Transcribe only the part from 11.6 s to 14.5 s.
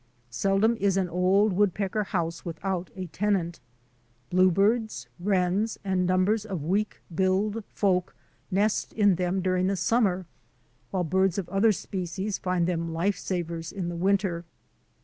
species find them life savers in the winter.